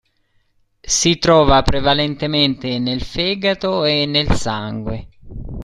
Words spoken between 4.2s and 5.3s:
sangue.